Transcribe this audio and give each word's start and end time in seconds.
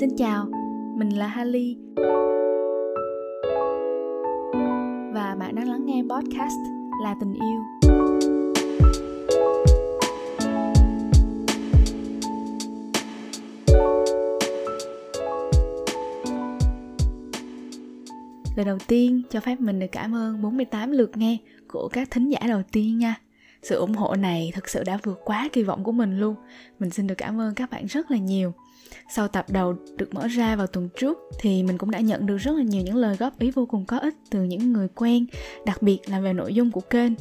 Xin 0.00 0.16
chào, 0.16 0.46
mình 0.96 1.08
là 1.08 1.26
Hali 1.26 1.76
Và 5.12 5.36
bạn 5.38 5.54
đang 5.54 5.68
lắng 5.68 5.86
nghe 5.86 6.02
podcast 6.10 6.54
là 7.02 7.14
tình 7.20 7.34
yêu. 7.34 7.62
Lời 18.56 18.64
đầu 18.66 18.78
tiên 18.88 19.22
cho 19.30 19.40
phép 19.40 19.60
mình 19.60 19.78
được 19.78 19.86
cảm 19.92 20.14
ơn 20.14 20.42
48 20.42 20.90
lượt 20.90 21.16
nghe 21.16 21.38
của 21.68 21.88
các 21.92 22.10
thính 22.10 22.28
giả 22.28 22.38
đầu 22.48 22.62
tiên 22.72 22.98
nha 22.98 23.25
sự 23.62 23.76
ủng 23.76 23.94
hộ 23.94 24.14
này 24.14 24.50
thực 24.54 24.68
sự 24.68 24.84
đã 24.84 24.98
vượt 25.02 25.20
quá 25.24 25.48
kỳ 25.52 25.62
vọng 25.62 25.84
của 25.84 25.92
mình 25.92 26.18
luôn. 26.18 26.34
Mình 26.78 26.90
xin 26.90 27.06
được 27.06 27.14
cảm 27.14 27.40
ơn 27.40 27.54
các 27.54 27.70
bạn 27.70 27.86
rất 27.86 28.10
là 28.10 28.18
nhiều. 28.18 28.52
Sau 29.14 29.28
tập 29.28 29.46
đầu 29.48 29.74
được 29.96 30.14
mở 30.14 30.26
ra 30.26 30.56
vào 30.56 30.66
tuần 30.66 30.88
trước, 31.00 31.18
thì 31.40 31.62
mình 31.62 31.78
cũng 31.78 31.90
đã 31.90 32.00
nhận 32.00 32.26
được 32.26 32.36
rất 32.36 32.52
là 32.52 32.62
nhiều 32.62 32.82
những 32.82 32.96
lời 32.96 33.16
góp 33.16 33.38
ý 33.38 33.50
vô 33.50 33.66
cùng 33.66 33.84
có 33.84 33.98
ích 33.98 34.14
từ 34.30 34.42
những 34.42 34.72
người 34.72 34.88
quen, 34.88 35.26
đặc 35.66 35.82
biệt 35.82 35.98
là 36.06 36.20
về 36.20 36.32
nội 36.32 36.54
dung 36.54 36.70
của 36.70 36.80
kênh. 36.80 37.12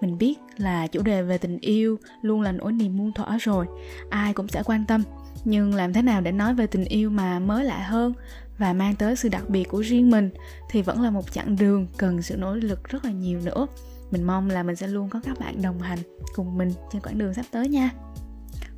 Mình 0.00 0.18
biết 0.18 0.34
là 0.56 0.86
chủ 0.86 1.02
đề 1.02 1.22
về 1.22 1.38
tình 1.38 1.58
yêu 1.60 1.98
luôn 2.22 2.40
là 2.40 2.52
nỗi 2.52 2.72
niềm 2.72 2.96
muôn 2.96 3.12
thuở 3.12 3.26
rồi. 3.40 3.66
Ai 4.10 4.32
cũng 4.32 4.48
sẽ 4.48 4.62
quan 4.64 4.84
tâm. 4.88 5.02
Nhưng 5.44 5.74
làm 5.74 5.92
thế 5.92 6.02
nào 6.02 6.20
để 6.20 6.32
nói 6.32 6.54
về 6.54 6.66
tình 6.66 6.84
yêu 6.84 7.10
mà 7.10 7.38
mới 7.38 7.64
lạ 7.64 7.78
hơn 7.78 8.12
và 8.58 8.72
mang 8.72 8.94
tới 8.94 9.16
sự 9.16 9.28
đặc 9.28 9.48
biệt 9.48 9.64
của 9.64 9.80
riêng 9.80 10.10
mình 10.10 10.30
thì 10.70 10.82
vẫn 10.82 11.02
là 11.02 11.10
một 11.10 11.32
chặng 11.32 11.56
đường 11.56 11.86
cần 11.96 12.22
sự 12.22 12.36
nỗ 12.36 12.54
lực 12.54 12.84
rất 12.84 13.04
là 13.04 13.10
nhiều 13.10 13.40
nữa 13.44 13.66
mình 14.10 14.24
mong 14.24 14.50
là 14.50 14.62
mình 14.62 14.76
sẽ 14.76 14.86
luôn 14.86 15.08
có 15.08 15.20
các 15.24 15.38
bạn 15.38 15.62
đồng 15.62 15.78
hành 15.78 15.98
cùng 16.34 16.58
mình 16.58 16.72
trên 16.92 17.02
quãng 17.02 17.18
đường 17.18 17.34
sắp 17.34 17.46
tới 17.50 17.68
nha. 17.68 17.90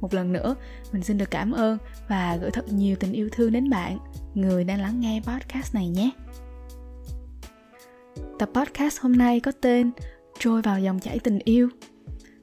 Một 0.01 0.15
lần 0.15 0.33
nữa, 0.33 0.55
mình 0.93 1.03
xin 1.03 1.19
được 1.19 1.31
cảm 1.31 1.53
ơn 1.53 1.79
và 2.09 2.37
gửi 2.37 2.51
thật 2.51 2.73
nhiều 2.73 2.97
tình 3.01 3.13
yêu 3.13 3.29
thương 3.33 3.53
đến 3.53 3.71
bạn, 3.71 3.99
người 4.35 4.65
đang 4.65 4.81
lắng 4.81 5.01
nghe 5.01 5.21
podcast 5.27 5.75
này 5.75 5.89
nhé. 5.89 6.11
Tập 8.39 8.51
podcast 8.55 9.01
hôm 9.01 9.13
nay 9.13 9.41
có 9.41 9.53
tên 9.61 9.91
trôi 10.39 10.63
vào 10.63 10.81
dòng 10.81 11.01
chảy 11.01 11.19
tình 11.19 11.39
yêu. 11.45 11.69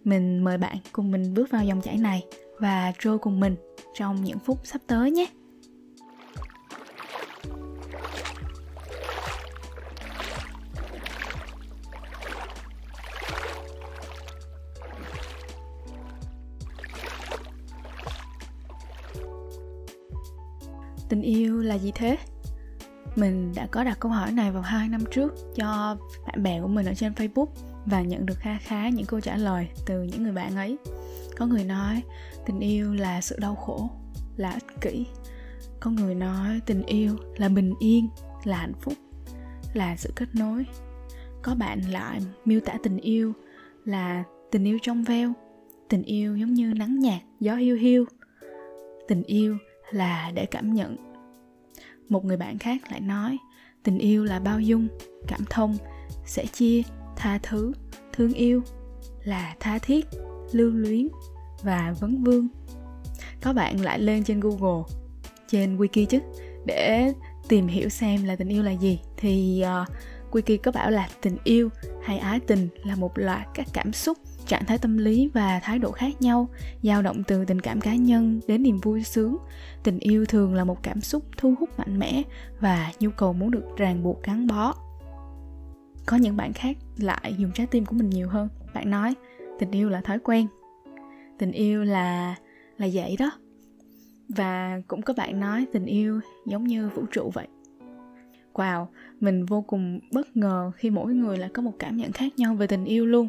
Mình 0.03 0.44
mời 0.44 0.58
bạn 0.58 0.78
cùng 0.92 1.12
mình 1.12 1.34
bước 1.34 1.52
vào 1.52 1.66
dòng 1.66 1.81
chảy 1.81 1.98
này 1.98 2.26
và 2.59 2.94
trôi 3.00 3.20
cùng 3.20 3.40
mình 3.40 3.56
trong 3.94 4.24
những 4.24 4.40
phút 4.40 4.59
sắp 4.64 4.81
tới 4.88 5.12
nhé. 5.12 5.26
Tình 21.10 21.22
yêu 21.22 21.62
là 21.62 21.78
gì 21.78 21.92
thế? 21.96 22.18
Mình 23.16 23.52
đã 23.56 23.68
có 23.72 23.84
đặt 23.84 23.98
câu 24.00 24.12
hỏi 24.12 24.32
này 24.32 24.52
vào 24.52 24.62
hai 24.62 24.90
năm 24.90 25.02
trước 25.12 25.34
cho 25.56 25.98
bạn 26.28 26.44
bè 26.44 26.62
của 26.62 26.68
mình 26.68 26.86
ở 26.86 26.94
trên 26.94 27.14
facebook 27.14 27.48
và 27.86 28.02
nhận 28.02 28.26
được 28.26 28.36
kha 28.40 28.58
khá 28.58 28.90
những 28.90 29.06
câu 29.06 29.20
trả 29.20 29.38
lời 29.38 29.68
từ 29.86 30.04
những 30.04 30.24
người 30.24 30.32
bạn 30.32 30.56
ấy. 30.56 30.78
Có 31.38 31.46
người 31.46 31.64
nói, 31.64 32.02
tình 32.46 32.60
yêu 32.60 32.94
là 32.94 33.22
sự 33.22 33.40
đau 33.40 33.56
khổ, 33.56 33.90
là 34.38 34.52
ích 34.52 34.82
kỷ. 34.82 35.06
Có 35.80 35.92
người 35.92 36.16
nói, 36.16 36.62
tình 36.66 36.84
yêu 36.86 37.16
là 37.38 37.50
bình 37.50 37.74
yên, 37.80 38.10
là 38.44 38.58
hạnh 38.58 38.74
phúc, 38.82 38.94
là 39.74 39.96
sự 39.98 40.14
kết 40.16 40.36
nối. 40.36 40.66
Có 41.42 41.56
bạn 41.56 41.82
lại 41.92 42.22
miêu 42.46 42.60
tả 42.60 42.74
tình 42.84 42.98
yêu 42.98 43.34
là 43.86 44.24
tình 44.52 44.64
yêu 44.64 44.78
trong 44.82 45.04
veo, 45.04 45.34
tình 45.90 46.04
yêu 46.04 46.38
giống 46.38 46.54
như 46.54 46.74
nắng 46.74 47.00
nhạt 47.00 47.22
gió 47.40 47.56
hiu 47.56 47.76
hiu. 47.76 48.06
Tình 49.08 49.24
yêu 49.24 49.58
là 49.92 50.32
để 50.34 50.45
cảm 50.45 50.73
nhận. 50.73 50.95
Một 52.09 52.26
người 52.26 52.38
bạn 52.38 52.58
khác 52.58 52.82
lại 52.92 53.00
nói 53.00 53.38
tình 53.84 53.98
yêu 53.98 54.23
là 54.23 54.40
bao 54.40 54.59
dung 54.59 54.88
cảm 55.28 55.42
thông 55.50 55.78
sẻ 56.25 56.46
chia 56.46 56.81
tha 57.16 57.40
thứ 57.44 57.72
thương 58.13 58.34
yêu 58.34 58.62
là 59.24 59.56
tha 59.59 59.80
thiết 59.80 60.06
lưu 60.52 60.72
luyến 60.72 61.08
và 61.63 61.96
vấn 62.00 62.24
vương. 62.24 62.47
Có 63.41 63.53
bạn 63.53 63.81
lại 63.81 64.00
lên 64.00 64.24
trên 64.24 64.40
google 64.40 64.84
trên 65.47 65.78
wiki 65.78 66.06
chứ 66.06 66.19
để 66.66 67.13
tìm 67.47 67.68
hiểu 67.68 67.90
xem 67.90 68.24
là 68.24 68.36
tình 68.36 68.47
yêu 68.47 68.63
là 68.63 68.72
gì. 68.72 69.00
Thì 69.18 69.63
uh, 69.81 69.88
wiki 70.31 70.58
có 70.63 70.72
bảo 70.72 70.92
là 70.92 71.09
tình 71.22 71.38
yêu 71.44 71.69
hay 72.03 72.18
ái 72.18 72.40
tình 72.40 72.68
là 72.84 72.96
một 72.96 73.12
loạt 73.16 73.47
các 73.53 73.68
cảm 73.74 73.94
xúc 73.94 74.18
trạng 74.50 74.66
thái 74.66 74.78
tâm 74.78 74.98
lý 74.98 75.30
và 75.34 75.60
thái 75.64 75.80
độ 75.80 75.92
khác 75.92 76.22
nhau, 76.22 76.50
dao 76.84 77.02
động 77.02 77.24
từ 77.24 77.46
tình 77.46 77.62
cảm 77.62 77.82
cá 77.82 77.96
nhân 77.96 78.40
đến 78.48 78.64
niềm 78.64 78.80
vui 78.80 79.04
sướng. 79.04 79.38
Tình 79.84 80.00
yêu 80.00 80.26
thường 80.26 80.54
là 80.54 80.64
một 80.64 80.84
cảm 80.84 81.02
xúc 81.02 81.24
thu 81.38 81.56
hút 81.60 81.70
mạnh 81.80 82.00
mẽ 82.00 82.22
và 82.60 82.92
nhu 83.00 83.10
cầu 83.10 83.34
muốn 83.34 83.52
được 83.52 83.78
ràng 83.78 84.04
buộc, 84.04 84.24
gắn 84.24 84.48
bó. 84.48 84.76
Có 86.06 86.18
những 86.18 86.38
bạn 86.38 86.54
khác 86.54 86.78
lại 86.98 87.36
dùng 87.38 87.52
trái 87.52 87.68
tim 87.68 87.86
của 87.86 87.96
mình 87.96 88.10
nhiều 88.10 88.30
hơn. 88.30 88.48
Bạn 88.74 88.92
nói, 88.92 89.14
tình 89.60 89.72
yêu 89.72 89.90
là 89.90 90.02
thói 90.02 90.20
quen. 90.20 90.48
Tình 91.38 91.52
yêu 91.52 91.84
là 91.84 92.36
là 92.78 92.88
vậy 92.94 93.16
đó. 93.20 93.31
Và 94.30 94.81
cũng 94.88 95.02
có 95.02 95.14
bạn 95.14 95.40
nói, 95.40 95.66
tình 95.74 95.86
yêu 95.86 96.20
giống 96.46 96.64
như 96.64 96.90
vũ 96.90 97.04
trụ 97.12 97.31
vậy 97.34 97.48
wow, 98.54 98.86
mình 99.20 99.46
vô 99.46 99.62
cùng 99.62 100.00
bất 100.12 100.38
ngờ 100.38 100.72
khi 100.76 100.90
mỗi 100.90 101.14
người 101.14 101.38
lại 101.38 101.50
có 101.54 101.62
một 101.62 101.74
cảm 101.80 101.98
nhận 101.98 102.12
khác 102.12 102.34
nhau 102.38 102.56
về 102.56 102.68
tình 102.68 102.86
yêu 102.86 103.06
luôn. 103.06 103.28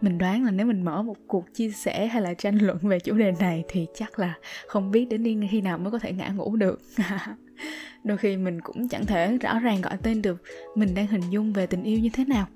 Mình 0.00 0.18
đoán 0.18 0.44
là 0.44 0.50
nếu 0.50 0.66
mình 0.66 0.82
mở 0.82 1.02
một 1.02 1.16
cuộc 1.26 1.54
chia 1.54 1.70
sẻ 1.70 2.06
hay 2.06 2.22
là 2.22 2.34
tranh 2.34 2.58
luận 2.58 2.78
về 2.82 3.00
chủ 3.00 3.14
đề 3.14 3.32
này 3.40 3.64
thì 3.68 3.86
chắc 3.94 4.18
là 4.18 4.34
không 4.66 4.90
biết 4.90 5.04
đến 5.04 5.22
đi 5.22 5.38
khi 5.50 5.60
nào 5.60 5.78
mới 5.78 5.90
có 5.90 5.98
thể 5.98 6.12
ngã 6.12 6.28
ngủ 6.28 6.56
được. 6.56 6.80
Đôi 8.04 8.16
khi 8.16 8.36
mình 8.36 8.60
cũng 8.60 8.88
chẳng 8.88 9.06
thể 9.06 9.38
rõ 9.38 9.58
ràng 9.58 9.80
gọi 9.80 9.96
tên 10.02 10.22
được 10.22 10.42
mình 10.74 10.94
đang 10.94 11.06
hình 11.06 11.30
dung 11.30 11.52
về 11.52 11.66
tình 11.66 11.82
yêu 11.82 11.98
như 11.98 12.10
thế 12.12 12.24
nào. 12.24 12.46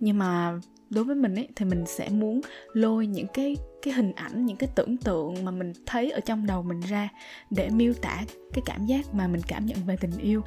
Nhưng 0.00 0.18
mà 0.18 0.60
đối 0.90 1.04
với 1.04 1.16
mình 1.16 1.34
ấy, 1.34 1.48
thì 1.56 1.64
mình 1.64 1.84
sẽ 1.86 2.08
muốn 2.08 2.40
lôi 2.72 3.06
những 3.06 3.26
cái 3.34 3.56
cái 3.82 3.94
hình 3.94 4.12
ảnh, 4.12 4.46
những 4.46 4.56
cái 4.56 4.68
tưởng 4.74 4.96
tượng 4.96 5.44
mà 5.44 5.50
mình 5.50 5.72
thấy 5.86 6.10
ở 6.10 6.20
trong 6.20 6.46
đầu 6.46 6.62
mình 6.62 6.80
ra 6.80 7.08
để 7.50 7.70
miêu 7.70 7.92
tả 7.92 8.22
cái 8.52 8.62
cảm 8.66 8.86
giác 8.86 9.14
mà 9.14 9.28
mình 9.28 9.40
cảm 9.48 9.66
nhận 9.66 9.78
về 9.86 9.96
tình 10.00 10.18
yêu 10.18 10.42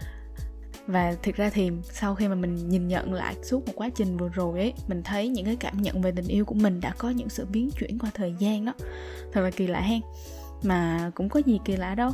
và 0.88 1.16
thực 1.24 1.36
ra 1.36 1.50
thì 1.50 1.72
sau 1.84 2.16
khi 2.16 2.28
mà 2.28 2.36
mình 2.36 2.70
nhìn 2.70 2.88
nhận 2.88 3.14
lại 3.14 3.36
suốt 3.44 3.68
một 3.68 3.74
quá 3.76 3.90
trình 3.96 4.18
vừa 4.18 4.30
rồi 4.30 4.60
ấy, 4.60 4.74
mình 4.88 5.04
thấy 5.04 5.28
những 5.28 5.46
cái 5.46 5.56
cảm 5.56 5.82
nhận 5.82 6.02
về 6.02 6.12
tình 6.16 6.28
yêu 6.28 6.46
của 6.46 6.56
mình 6.56 6.80
đã 6.82 6.94
có 6.98 7.10
những 7.10 7.30
sự 7.30 7.46
biến 7.46 7.70
chuyển 7.80 8.00
qua 8.00 8.10
thời 8.14 8.36
gian 8.40 8.66
đó. 8.66 8.74
Thật 9.34 9.42
là 9.42 9.52
kỳ 9.52 9.68
lạ 9.68 9.82
hen. 9.82 10.02
Mà 10.64 11.12
cũng 11.16 11.30
có 11.30 11.42
gì 11.46 11.60
kỳ 11.66 11.76
lạ 11.76 11.96
đâu. 11.96 12.12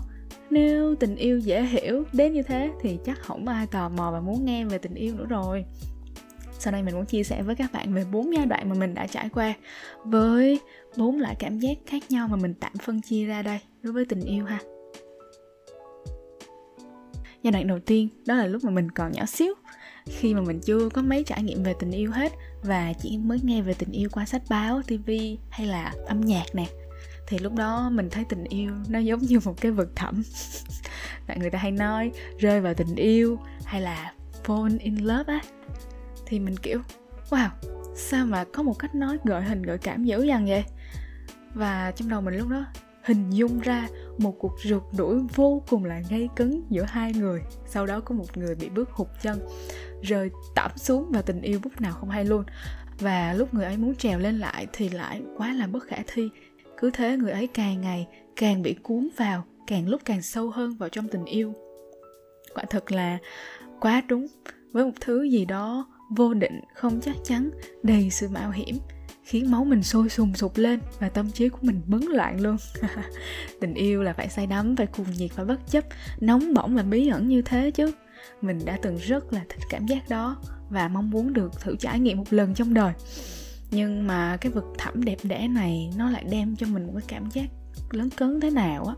Nếu 0.50 0.96
tình 0.96 1.16
yêu 1.16 1.40
dễ 1.40 1.64
hiểu 1.64 2.04
đến 2.14 2.34
như 2.34 2.44
thế 2.44 2.72
thì 2.82 2.98
chắc 3.06 3.20
không 3.20 3.48
ai 3.48 3.68
tò 3.68 3.90
mò 3.90 4.12
và 4.12 4.20
muốn 4.20 4.46
nghe 4.46 4.66
về 4.66 4.78
tình 4.78 4.94
yêu 4.94 5.16
nữa 5.16 5.26
rồi. 5.30 5.66
Sau 6.60 6.74
đây 6.74 6.84
mình 6.84 6.96
muốn 6.96 7.06
chia 7.06 7.24
sẻ 7.24 7.42
với 7.44 7.56
các 7.56 7.72
bạn 7.72 7.94
về 7.94 8.06
bốn 8.12 8.36
giai 8.36 8.46
đoạn 8.46 8.70
mà 8.70 8.76
mình 8.76 8.94
đã 8.94 9.08
trải 9.08 9.30
qua 9.30 9.54
với 10.06 10.60
bốn 10.98 11.20
loại 11.20 11.36
cảm 11.40 11.60
giác 11.60 11.78
khác 11.86 12.04
nhau 12.10 12.28
mà 12.28 12.36
mình 12.36 12.54
tạm 12.60 12.74
phân 12.86 13.02
chia 13.02 13.26
ra 13.26 13.42
đây 13.42 13.60
đối 13.84 13.94
với 13.94 14.06
tình 14.06 14.22
yêu 14.22 14.46
ha 14.46 14.60
giai 17.44 17.52
đoạn 17.52 17.68
đầu 17.68 17.80
tiên, 17.80 18.10
đó 18.26 18.36
là 18.36 18.46
lúc 18.46 18.64
mà 18.64 18.72
mình 18.72 18.92
còn 18.92 19.12
nhỏ 19.12 19.26
xíu. 19.26 19.54
Khi 20.06 20.34
mà 20.34 20.42
mình 20.42 20.60
chưa 20.60 20.90
có 20.90 21.02
mấy 21.02 21.24
trải 21.24 21.44
nghiệm 21.44 21.64
về 21.64 21.74
tình 21.80 21.92
yêu 21.92 22.12
hết 22.12 22.32
và 22.64 22.94
chỉ 22.94 23.18
mới 23.18 23.40
nghe 23.44 23.62
về 23.62 23.74
tình 23.74 23.92
yêu 23.92 24.10
qua 24.12 24.26
sách 24.26 24.42
báo 24.50 24.82
tv 24.82 25.12
hay 25.50 25.68
là 25.68 25.94
âm 26.08 26.22
nhạc 26.22 26.46
nè, 26.54 26.66
thì 27.28 27.40
lúc 27.40 27.54
đó 27.54 27.90
mình 27.90 28.10
thấy 28.10 28.24
tình 28.30 28.44
yêu 28.44 28.72
nó 28.90 29.00
giống 29.00 29.20
như 29.20 29.40
một 29.46 29.62
cái 29.62 29.72
vực 29.72 29.92
thẳm. 29.96 30.24
Bạn 31.28 31.40
người 31.40 31.50
ta 31.50 31.60
hay 31.60 31.72
nói, 31.72 32.12
rơi 32.40 32.62
vào 32.62 32.74
tình 32.74 32.96
yêu 32.96 33.40
hay 33.66 33.82
là 33.82 34.14
fall 34.46 34.78
in 34.80 34.96
love 34.96 35.34
á. 35.34 35.42
Thì 36.26 36.40
mình 36.40 36.58
kiểu, 36.58 36.82
wow, 37.30 37.50
sao 37.96 38.26
mà 38.26 38.44
có 38.54 38.64
một 38.64 38.80
cách 38.80 38.96
nói 38.96 39.18
gợi 39.24 39.42
hình, 39.42 39.62
gợi 39.62 39.78
cảm 39.78 40.04
dữ 40.04 40.24
dằn 40.24 40.46
vậy? 40.46 40.64
Và 41.54 41.92
trong 41.96 42.10
đầu 42.10 42.22
mình 42.22 42.38
lúc 42.38 42.48
đó 42.48 42.66
hình 43.04 43.30
dung 43.30 43.60
ra 43.60 43.88
một 44.18 44.36
cuộc 44.40 44.56
rượt 44.64 44.82
đuổi 44.98 45.20
vô 45.36 45.64
cùng 45.70 45.86
là 45.86 46.02
gây 46.10 46.30
cấn 46.36 46.64
giữa 46.70 46.84
hai 46.88 47.14
người. 47.14 47.42
Sau 47.68 47.86
đó 47.86 48.00
có 48.00 48.16
một 48.16 48.38
người 48.38 48.56
bị 48.56 48.70
bước 48.70 48.90
hụt 48.92 49.08
chân, 49.22 49.40
rơi 50.02 50.30
tẩm 50.56 50.72
xuống 50.76 51.12
vào 51.12 51.22
tình 51.22 51.42
yêu 51.42 51.60
lúc 51.64 51.82
nào 51.82 51.94
không 51.94 52.10
hay 52.10 52.26
luôn. 52.26 52.44
Và 53.00 53.34
lúc 53.34 53.54
người 53.54 53.66
ấy 53.66 53.78
muốn 53.78 53.96
trèo 53.96 54.20
lên 54.20 54.40
lại 54.40 54.68
thì 54.74 54.90
lại 54.90 55.22
quá 55.38 55.54
là 55.54 55.68
bất 55.68 55.84
khả 55.84 55.98
thi. 56.08 56.30
Cứ 56.78 56.92
thế 56.94 57.18
người 57.18 57.32
ấy 57.32 57.48
càng 57.48 57.82
ngày 57.82 58.08
càng 58.36 58.62
bị 58.62 58.74
cuốn 58.74 59.10
vào, 59.18 59.44
càng 59.68 59.90
lúc 59.90 60.02
càng 60.06 60.22
sâu 60.22 60.50
hơn 60.50 60.76
vào 60.76 60.90
trong 60.90 61.08
tình 61.08 61.26
yêu. 61.26 61.54
Quả 62.56 62.64
thật 62.70 62.92
là 62.92 63.18
quá 63.80 64.02
đúng. 64.08 64.28
Với 64.72 64.86
một 64.86 64.92
thứ 65.02 65.24
gì 65.24 65.46
đó 65.46 65.88
vô 66.16 66.34
định, 66.34 66.62
không 66.76 67.00
chắc 67.02 67.16
chắn, 67.24 67.50
đầy 67.84 68.10
sự 68.10 68.30
mạo 68.30 68.52
hiểm 68.52 68.78
khiến 69.32 69.52
máu 69.52 69.64
mình 69.64 69.84
sôi 69.84 70.10
sùng 70.10 70.34
sục 70.34 70.58
lên 70.58 70.80
và 71.00 71.10
tâm 71.10 71.32
trí 71.32 71.50
của 71.50 71.58
mình 71.62 71.82
bấn 71.86 72.02
loạn 72.02 72.42
luôn. 72.42 72.58
Tình 73.62 73.74
yêu 73.74 74.04
là 74.04 74.14
phải 74.14 74.30
say 74.30 74.48
đắm, 74.48 74.76
phải 74.76 74.88
cuồng 74.88 75.12
nhiệt 75.18 75.32
và 75.36 75.44
bất 75.44 75.68
chấp, 75.68 75.84
nóng 76.20 76.54
bỏng 76.54 76.76
và 76.76 76.84
bí 76.84 77.08
ẩn 77.08 77.28
như 77.28 77.42
thế 77.42 77.72
chứ. 77.72 77.92
Mình 78.42 78.60
đã 78.66 78.78
từng 78.82 78.98
rất 78.98 79.34
là 79.34 79.42
thích 79.50 79.64
cảm 79.70 79.86
giác 79.86 80.10
đó 80.10 80.38
và 80.70 80.88
mong 80.88 81.10
muốn 81.10 81.34
được 81.34 81.62
thử 81.62 81.76
trải 81.76 82.00
nghiệm 82.00 82.18
một 82.18 82.34
lần 82.34 82.54
trong 82.54 82.74
đời. 82.74 82.94
Nhưng 83.72 84.08
mà 84.08 84.38
cái 84.38 84.52
vực 84.52 84.66
thẳm 84.78 85.04
đẹp 85.04 85.18
đẽ 85.24 85.48
này 85.48 85.90
nó 85.98 86.10
lại 86.10 86.26
đem 86.32 86.56
cho 86.56 86.68
mình 86.68 86.88
một 86.88 86.94
cái 86.96 87.06
cảm 87.08 87.30
giác 87.32 87.46
lớn 87.92 88.10
cấn 88.10 88.40
thế 88.40 88.50
nào 88.50 88.86
á. 88.86 88.96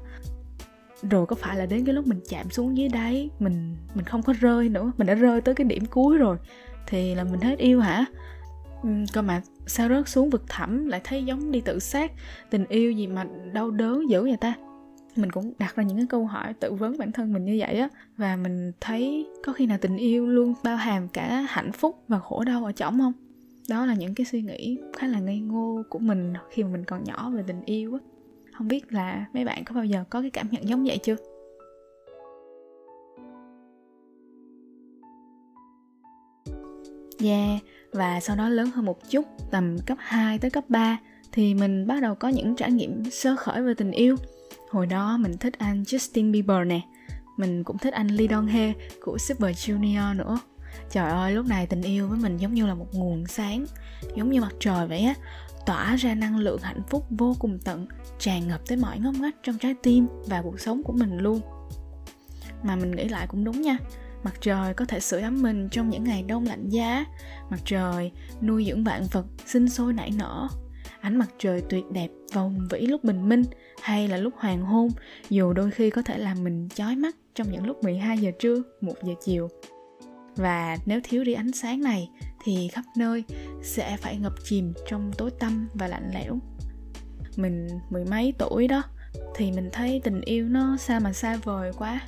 Rồi 1.09 1.25
có 1.25 1.35
phải 1.35 1.57
là 1.57 1.65
đến 1.65 1.85
cái 1.85 1.95
lúc 1.95 2.07
mình 2.07 2.19
chạm 2.29 2.49
xuống 2.49 2.77
dưới 2.77 2.89
đáy, 2.89 3.29
mình 3.39 3.75
mình 3.95 4.05
không 4.05 4.23
có 4.23 4.33
rơi 4.39 4.69
nữa, 4.69 4.91
mình 4.97 5.07
đã 5.07 5.13
rơi 5.13 5.41
tới 5.41 5.55
cái 5.55 5.65
điểm 5.65 5.85
cuối 5.85 6.17
rồi, 6.17 6.37
thì 6.87 7.15
là 7.15 7.23
mình 7.23 7.41
hết 7.41 7.59
yêu 7.59 7.81
hả? 7.81 8.05
Ừ, 8.83 8.89
cơ 9.13 9.21
mà 9.21 9.41
sao 9.67 9.89
rớt 9.89 10.09
xuống 10.09 10.29
vực 10.29 10.43
thẳm 10.47 10.85
lại 10.85 11.01
thấy 11.03 11.23
giống 11.23 11.51
đi 11.51 11.61
tự 11.61 11.79
sát? 11.79 12.11
Tình 12.49 12.65
yêu 12.69 12.91
gì 12.91 13.07
mà 13.07 13.25
đau 13.53 13.71
đớn 13.71 14.09
dữ 14.09 14.23
vậy 14.23 14.37
ta? 14.37 14.53
Mình 15.15 15.31
cũng 15.31 15.53
đặt 15.59 15.75
ra 15.75 15.83
những 15.83 15.97
cái 15.97 16.07
câu 16.09 16.25
hỏi 16.25 16.53
tự 16.53 16.73
vấn 16.73 16.97
bản 16.97 17.11
thân 17.11 17.33
mình 17.33 17.45
như 17.45 17.55
vậy 17.59 17.79
á 17.79 17.89
và 18.17 18.35
mình 18.35 18.71
thấy 18.81 19.27
có 19.45 19.53
khi 19.53 19.65
nào 19.65 19.77
tình 19.81 19.97
yêu 19.97 20.27
luôn 20.27 20.53
bao 20.63 20.75
hàm 20.75 21.07
cả 21.07 21.45
hạnh 21.49 21.71
phúc 21.71 22.03
và 22.07 22.19
khổ 22.19 22.43
đau 22.43 22.65
ở 22.65 22.71
trong 22.71 22.99
không? 22.99 23.13
Đó 23.69 23.85
là 23.85 23.93
những 23.93 24.15
cái 24.15 24.25
suy 24.25 24.41
nghĩ 24.41 24.77
khá 24.97 25.07
là 25.07 25.19
ngây 25.19 25.39
ngô 25.39 25.83
của 25.89 25.99
mình 25.99 26.33
khi 26.49 26.63
mà 26.63 26.69
mình 26.69 26.85
còn 26.85 27.03
nhỏ 27.03 27.29
về 27.29 27.43
tình 27.47 27.61
yêu 27.65 27.93
á. 27.93 27.99
Không 28.53 28.67
biết 28.67 28.93
là 28.93 29.25
mấy 29.33 29.45
bạn 29.45 29.63
có 29.63 29.75
bao 29.75 29.85
giờ 29.85 30.03
có 30.09 30.21
cái 30.21 30.29
cảm 30.29 30.47
nhận 30.51 30.69
giống 30.69 30.83
vậy 30.83 30.97
chưa? 30.97 31.15
Yeah, 37.23 37.59
và 37.93 38.19
sau 38.19 38.35
đó 38.35 38.49
lớn 38.49 38.71
hơn 38.75 38.85
một 38.85 39.09
chút, 39.09 39.25
tầm 39.51 39.77
cấp 39.85 39.97
2 40.01 40.39
tới 40.39 40.51
cấp 40.51 40.63
3 40.69 40.97
thì 41.31 41.53
mình 41.53 41.87
bắt 41.87 42.01
đầu 42.01 42.15
có 42.15 42.27
những 42.27 42.55
trải 42.55 42.71
nghiệm 42.71 43.11
sơ 43.11 43.35
khởi 43.35 43.61
về 43.61 43.73
tình 43.73 43.91
yêu. 43.91 44.15
Hồi 44.69 44.85
đó 44.85 45.17
mình 45.17 45.37
thích 45.37 45.53
anh 45.57 45.83
Justin 45.83 46.31
Bieber 46.31 46.67
nè, 46.67 46.81
mình 47.37 47.63
cũng 47.63 47.77
thích 47.77 47.93
anh 47.93 48.07
Lee 48.07 48.27
Dong 48.27 48.47
Hae 48.47 48.73
của 49.01 49.17
Super 49.17 49.57
Junior 49.57 50.15
nữa. 50.15 50.39
Trời 50.91 51.11
ơi, 51.11 51.31
lúc 51.31 51.45
này 51.45 51.67
tình 51.67 51.81
yêu 51.81 52.07
với 52.07 52.19
mình 52.19 52.37
giống 52.37 52.53
như 52.53 52.65
là 52.65 52.73
một 52.73 52.87
nguồn 52.93 53.27
sáng, 53.27 53.65
giống 54.15 54.31
như 54.31 54.41
mặt 54.41 54.53
trời 54.59 54.87
vậy 54.87 54.99
á, 54.99 55.13
tỏa 55.65 55.95
ra 55.95 56.15
năng 56.15 56.37
lượng 56.37 56.61
hạnh 56.61 56.81
phúc 56.89 57.05
vô 57.09 57.35
cùng 57.39 57.59
tận, 57.63 57.87
tràn 58.19 58.47
ngập 58.47 58.61
tới 58.67 58.77
mọi 58.77 58.99
ngóc 58.99 59.15
ngách 59.15 59.35
trong 59.43 59.57
trái 59.57 59.75
tim 59.83 60.07
và 60.25 60.41
cuộc 60.41 60.59
sống 60.59 60.83
của 60.83 60.93
mình 60.93 61.17
luôn. 61.17 61.41
Mà 62.63 62.75
mình 62.75 62.91
nghĩ 62.91 63.03
lại 63.03 63.27
cũng 63.27 63.43
đúng 63.43 63.61
nha, 63.61 63.77
mặt 64.23 64.33
trời 64.41 64.73
có 64.73 64.85
thể 64.85 64.99
sưởi 64.99 65.21
ấm 65.21 65.41
mình 65.41 65.69
trong 65.71 65.89
những 65.89 66.03
ngày 66.03 66.23
đông 66.27 66.45
lạnh 66.45 66.69
giá 66.69 67.05
mặt 67.49 67.59
trời 67.65 68.11
nuôi 68.41 68.65
dưỡng 68.65 68.83
vạn 68.83 69.03
vật 69.11 69.25
sinh 69.45 69.69
sôi 69.69 69.93
nảy 69.93 70.11
nở 70.17 70.47
ánh 71.03 71.17
mặt 71.17 71.29
trời 71.39 71.63
tuyệt 71.69 71.83
đẹp 71.91 72.07
và 72.33 72.41
hùng 72.41 72.67
vĩ 72.69 72.79
lúc 72.79 73.03
bình 73.03 73.29
minh 73.29 73.43
hay 73.81 74.07
là 74.07 74.17
lúc 74.17 74.33
hoàng 74.37 74.61
hôn 74.61 74.89
dù 75.29 75.53
đôi 75.53 75.71
khi 75.71 75.89
có 75.89 76.01
thể 76.01 76.17
làm 76.17 76.43
mình 76.43 76.69
chói 76.75 76.95
mắt 76.95 77.15
trong 77.35 77.51
những 77.51 77.65
lúc 77.65 77.83
12 77.83 78.17
giờ 78.17 78.31
trưa, 78.39 78.61
1 78.81 78.93
giờ 79.03 79.13
chiều. 79.25 79.47
Và 80.35 80.77
nếu 80.85 80.99
thiếu 81.03 81.23
đi 81.23 81.33
ánh 81.33 81.51
sáng 81.51 81.81
này 81.81 82.09
thì 82.43 82.67
khắp 82.67 82.83
nơi 82.97 83.23
sẽ 83.63 83.97
phải 83.97 84.17
ngập 84.17 84.33
chìm 84.43 84.73
trong 84.87 85.11
tối 85.17 85.31
tăm 85.39 85.67
và 85.73 85.87
lạnh 85.87 86.11
lẽo. 86.13 86.39
Mình 87.35 87.67
mười 87.89 88.05
mấy 88.05 88.33
tuổi 88.37 88.67
đó 88.67 88.83
thì 89.35 89.51
mình 89.51 89.69
thấy 89.73 90.01
tình 90.03 90.21
yêu 90.21 90.49
nó 90.49 90.77
xa 90.77 90.99
mà 90.99 91.13
xa 91.13 91.37
vời 91.43 91.71
quá 91.77 92.01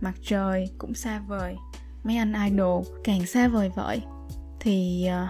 mặt 0.00 0.14
trời 0.22 0.70
cũng 0.78 0.94
xa 0.94 1.22
vời. 1.28 1.56
Mấy 2.04 2.16
anh 2.16 2.32
idol 2.50 2.84
càng 3.04 3.26
xa 3.26 3.48
vời 3.48 3.70
vợi. 3.74 4.02
Thì 4.60 5.08
uh, 5.08 5.28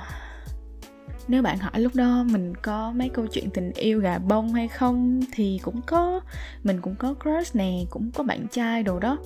nếu 1.29 1.43
bạn 1.43 1.59
hỏi 1.59 1.81
lúc 1.81 1.95
đó 1.95 2.25
mình 2.31 2.55
có 2.55 2.93
mấy 2.93 3.09
câu 3.09 3.27
chuyện 3.27 3.51
tình 3.51 3.73
yêu 3.75 4.01
gà 4.01 4.19
bông 4.19 4.53
hay 4.53 4.69
không 4.69 5.21
thì 5.33 5.61
cũng 5.63 5.81
có. 5.87 6.21
Mình 6.63 6.81
cũng 6.81 6.95
có 6.99 7.15
crush 7.15 7.57
nè 7.57 7.85
cũng 7.91 8.11
có 8.15 8.25
bạn 8.25 8.47
trai 8.49 8.83
đồ 8.83 8.99
đó. 8.99 9.19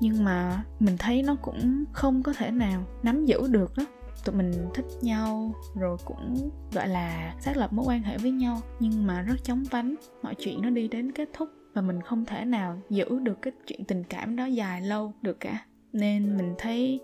Nhưng 0.00 0.24
mà 0.24 0.64
mình 0.80 0.96
thấy 0.98 1.22
nó 1.22 1.36
cũng 1.42 1.84
không 1.92 2.22
có 2.22 2.32
thể 2.32 2.50
nào 2.50 2.84
nắm 3.02 3.24
giữ 3.24 3.48
được 3.48 3.76
đó 3.76 3.84
tụi 4.24 4.36
mình 4.36 4.52
thích 4.74 4.86
nhau 5.00 5.54
rồi 5.74 5.96
cũng 6.04 6.50
gọi 6.72 6.88
là 6.88 7.34
xác 7.40 7.56
lập 7.56 7.72
mối 7.72 7.84
quan 7.88 8.02
hệ 8.02 8.18
với 8.18 8.30
nhau. 8.30 8.60
Nhưng 8.80 9.06
mà 9.06 9.22
rất 9.22 9.44
chóng 9.44 9.64
vánh 9.70 9.94
mọi 10.22 10.34
chuyện 10.34 10.62
nó 10.62 10.70
đi 10.70 10.88
đến 10.88 11.12
kết 11.12 11.28
thúc 11.32 11.48
và 11.74 11.82
mình 11.82 12.02
không 12.02 12.24
thể 12.24 12.44
nào 12.44 12.78
giữ 12.90 13.18
được 13.18 13.42
cái 13.42 13.52
chuyện 13.66 13.84
tình 13.84 14.04
cảm 14.04 14.36
đó 14.36 14.44
dài 14.44 14.80
lâu 14.80 15.12
được 15.22 15.40
cả. 15.40 15.64
Nên 15.92 16.36
mình 16.36 16.54
thấy 16.58 17.00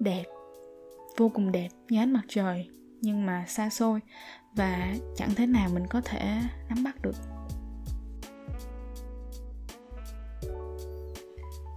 đẹp, 0.00 0.24
vô 1.16 1.28
cùng 1.28 1.52
đẹp 1.52 1.68
như 1.88 1.98
ánh 1.98 2.12
mặt 2.12 2.22
trời, 2.28 2.68
nhưng 3.00 3.26
mà 3.26 3.44
xa 3.48 3.70
xôi 3.70 4.00
và 4.54 4.94
chẳng 5.16 5.30
thế 5.36 5.46
nào 5.46 5.68
mình 5.74 5.86
có 5.90 6.00
thể 6.00 6.40
nắm 6.68 6.84
bắt 6.84 7.02
được. 7.02 7.16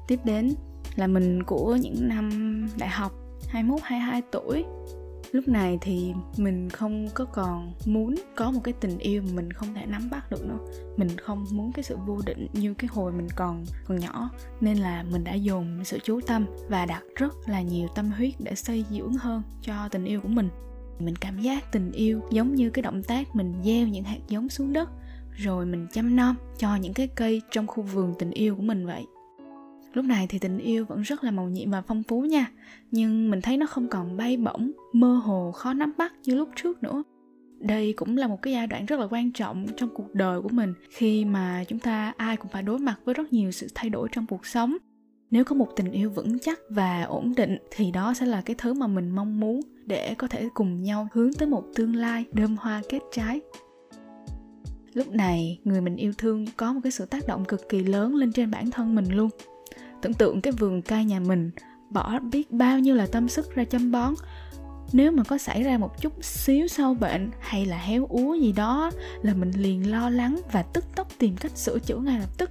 Tiếp 0.08 0.20
đến 0.26 0.54
là 0.96 1.08
mình 1.08 1.44
của 1.44 1.76
những 1.76 2.08
năm 2.08 2.30
đại 2.78 2.90
học 2.90 3.12
21 3.50 3.82
22 3.84 4.22
tuổi 4.32 4.66
lúc 5.32 5.48
này 5.48 5.78
thì 5.82 6.14
mình 6.38 6.70
không 6.70 7.08
có 7.14 7.26
còn 7.26 7.74
muốn 7.86 8.16
có 8.36 8.52
một 8.52 8.60
cái 8.64 8.74
tình 8.74 8.98
yêu 8.98 9.22
mà 9.22 9.30
mình 9.34 9.54
không 9.54 9.74
thể 9.74 9.86
nắm 9.86 10.10
bắt 10.10 10.32
được 10.32 10.46
nữa. 10.46 10.60
Mình 10.98 11.18
không 11.18 11.46
muốn 11.52 11.72
cái 11.72 11.84
sự 11.84 11.98
vô 12.06 12.20
định 12.26 12.48
như 12.54 12.74
cái 12.74 12.90
hồi 12.94 13.12
mình 13.12 13.28
còn 13.36 13.66
còn 13.86 14.00
nhỏ. 14.00 14.30
Nên 14.62 14.78
là 14.78 15.04
mình 15.04 15.24
đã 15.24 15.34
dồn 15.34 15.86
sự 15.86 16.00
chú 16.04 16.22
tâm 16.28 16.46
và 16.70 16.86
đặt 16.86 17.04
rất 17.16 17.34
là 17.50 17.62
nhiều 17.62 17.88
tâm 17.96 18.12
huyết 18.12 18.34
để 18.40 18.56
xây 18.56 18.86
dưỡng 18.92 19.14
hơn 19.14 19.44
cho 19.62 19.88
tình 19.92 20.06
yêu 20.06 20.22
của 20.22 20.30
mình. 20.30 20.50
Mình 21.00 21.16
cảm 21.16 21.42
giác 21.42 21.72
tình 21.72 21.92
yêu 21.92 22.22
giống 22.32 22.56
như 22.56 22.70
cái 22.70 22.82
động 22.82 23.04
tác 23.04 23.36
mình 23.36 23.54
gieo 23.64 23.88
những 23.88 24.04
hạt 24.04 24.20
giống 24.28 24.50
xuống 24.50 24.74
đất, 24.74 24.90
rồi 25.32 25.66
mình 25.66 25.88
chăm 25.94 26.16
nom 26.16 26.36
cho 26.58 26.76
những 26.76 26.94
cái 26.94 27.08
cây 27.08 27.42
trong 27.52 27.68
khu 27.68 27.84
vườn 27.84 28.14
tình 28.20 28.32
yêu 28.32 28.56
của 28.56 28.62
mình 28.62 28.86
vậy 28.86 29.06
lúc 29.94 30.06
này 30.06 30.26
thì 30.30 30.40
tình 30.40 30.58
yêu 30.58 30.86
vẫn 30.86 31.02
rất 31.02 31.24
là 31.24 31.32
màu 31.32 31.50
nhiệm 31.50 31.72
và 31.72 31.82
phong 31.82 32.04
phú 32.04 32.22
nha. 32.22 32.52
Nhưng 32.92 33.32
mình 33.32 33.42
thấy 33.42 33.58
nó 33.58 33.66
không 33.66 33.88
còn 33.88 34.18
bay 34.18 34.38
bổng, 34.38 34.72
mơ 34.94 35.16
hồ, 35.16 35.52
khó 35.52 35.74
nắm 35.74 35.94
bắt 35.98 36.14
như 36.24 36.36
lúc 36.36 36.50
trước 36.56 36.84
nữa. 36.84 37.04
Đây 37.60 37.94
cũng 37.98 38.18
là 38.18 38.28
một 38.28 38.42
cái 38.42 38.54
giai 38.54 38.68
đoạn 38.68 38.86
rất 38.86 39.00
là 39.00 39.08
quan 39.10 39.32
trọng 39.32 39.66
trong 39.78 39.90
cuộc 39.94 40.16
đời 40.16 40.42
của 40.42 40.50
mình, 40.50 40.74
khi 40.90 41.26
mà 41.26 41.64
chúng 41.68 41.80
ta 41.80 42.14
ai 42.18 42.38
cũng 42.38 42.52
phải 42.52 42.64
đối 42.64 42.80
mặt 42.80 43.00
với 43.06 43.14
rất 43.14 43.34
nhiều 43.34 43.52
sự 43.52 43.68
thay 43.76 43.90
đổi 43.90 44.10
trong 44.12 44.26
cuộc 44.26 44.46
sống. 44.46 44.78
Nếu 45.32 45.44
có 45.44 45.56
một 45.56 45.70
tình 45.76 45.92
yêu 45.92 46.10
vững 46.10 46.40
chắc 46.40 46.60
và 46.70 47.04
ổn 47.04 47.34
định, 47.38 47.58
thì 47.72 47.92
đó 47.92 48.14
sẽ 48.14 48.26
là 48.26 48.42
cái 48.42 48.56
thứ 48.60 48.74
mà 48.74 48.88
mình 48.88 49.10
mong 49.10 49.40
muốn 49.40 49.60
để 49.86 50.16
có 50.18 50.28
thể 50.28 50.50
cùng 50.54 50.84
nhau 50.84 51.08
hướng 51.14 51.34
tới 51.34 51.48
một 51.48 51.64
tương 51.76 51.96
lai 51.96 52.26
đơm 52.34 52.58
hoa 52.60 52.82
kết 52.90 53.00
trái. 53.12 53.42
Lúc 54.94 55.12
này, 55.12 55.60
người 55.64 55.82
mình 55.82 55.96
yêu 55.96 56.14
thương 56.18 56.46
có 56.58 56.74
một 56.74 56.80
cái 56.84 56.92
sự 56.92 57.06
tác 57.06 57.28
động 57.28 57.46
cực 57.46 57.70
kỳ 57.70 57.84
lớn 57.84 58.16
lên 58.16 58.32
trên 58.32 58.52
bản 58.52 58.72
thân 58.72 58.96
mình 58.96 59.06
luôn 59.12 59.30
tưởng 60.02 60.14
tượng 60.14 60.42
cái 60.42 60.54
vườn 60.54 60.82
cây 60.82 61.06
nhà 61.06 61.20
mình, 61.20 61.52
bỏ 61.90 62.20
biết 62.20 62.52
bao 62.52 62.80
nhiêu 62.80 62.96
là 62.96 63.08
tâm 63.12 63.30
sức 63.30 63.56
ra 63.56 63.64
chăm 63.64 63.92
bón. 63.92 64.14
Nếu 64.94 65.12
mà 65.12 65.24
có 65.24 65.38
xảy 65.38 65.64
ra 65.64 65.78
một 65.78 66.02
chút 66.02 66.14
xíu 66.24 66.68
sâu 66.68 66.94
bệnh 66.94 67.32
hay 67.40 67.66
là 67.66 67.78
héo 67.78 68.06
úa 68.06 68.34
gì 68.34 68.52
đó 68.52 68.92
là 69.22 69.34
mình 69.34 69.52
liền 69.52 69.92
lo 69.92 70.10
lắng 70.10 70.42
và 70.52 70.64
tức 70.64 70.86
tốc 70.96 71.08
tìm 71.18 71.36
cách 71.38 71.58
sửa 71.58 71.80
chữa 71.80 71.98
ngay 71.98 72.20
lập 72.20 72.38
tức. 72.38 72.50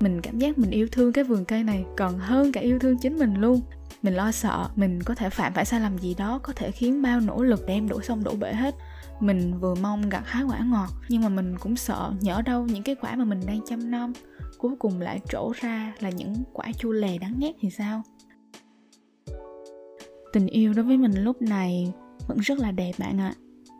Mình 0.00 0.20
cảm 0.20 0.38
giác 0.38 0.58
mình 0.58 0.70
yêu 0.70 0.88
thương 0.92 1.12
cái 1.12 1.24
vườn 1.24 1.44
cây 1.44 1.64
này 1.64 1.84
còn 1.96 2.18
hơn 2.18 2.52
cả 2.52 2.60
yêu 2.60 2.78
thương 2.78 2.98
chính 2.98 3.18
mình 3.18 3.34
luôn. 3.34 3.60
Mình 4.02 4.14
lo 4.14 4.32
sợ 4.32 4.68
mình 4.76 5.02
có 5.02 5.14
thể 5.14 5.30
phạm 5.30 5.52
phải 5.52 5.64
sai 5.64 5.80
lầm 5.80 5.98
gì 5.98 6.14
đó 6.14 6.38
có 6.42 6.52
thể 6.56 6.70
khiến 6.70 7.02
bao 7.02 7.20
nỗ 7.20 7.42
lực 7.42 7.66
đem 7.66 7.88
đổ 7.88 8.02
sông 8.02 8.24
đổ 8.24 8.34
bể 8.34 8.52
hết. 8.52 8.74
Mình 9.20 9.58
vừa 9.60 9.74
mong 9.74 10.08
gặt 10.08 10.22
hái 10.24 10.44
quả 10.44 10.58
ngọt, 10.58 10.88
nhưng 11.08 11.22
mà 11.22 11.28
mình 11.28 11.58
cũng 11.58 11.76
sợ 11.76 12.12
nhỡ 12.20 12.42
đâu 12.42 12.66
những 12.66 12.82
cái 12.82 12.94
quả 12.94 13.16
mà 13.16 13.24
mình 13.24 13.40
đang 13.46 13.60
chăm 13.66 13.90
nom 13.90 14.12
cuối 14.58 14.76
cùng 14.78 15.00
lại 15.00 15.20
trổ 15.28 15.52
ra 15.60 15.94
là 16.00 16.10
những 16.10 16.34
quả 16.52 16.66
chua 16.78 16.92
lè 16.92 17.18
đắng 17.18 17.34
ghét 17.40 17.52
thì 17.60 17.70
sao? 17.70 18.02
Tình 20.32 20.46
yêu 20.46 20.72
đối 20.72 20.84
với 20.84 20.96
mình 20.96 21.24
lúc 21.24 21.42
này 21.42 21.92
vẫn 22.26 22.38
rất 22.38 22.58
là 22.58 22.70
đẹp 22.70 22.92
bạn 22.98 23.20
ạ. 23.20 23.34